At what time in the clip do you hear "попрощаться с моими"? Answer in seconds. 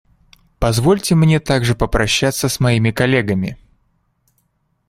1.75-2.89